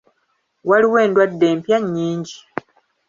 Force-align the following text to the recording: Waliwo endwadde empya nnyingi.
Waliwo 0.69 0.97
endwadde 1.05 1.45
empya 1.53 1.77
nnyingi. 1.81 2.37